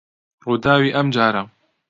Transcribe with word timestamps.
ڕووداوی 0.45 0.93
ئەم 0.95 1.07
جارە 1.15 1.41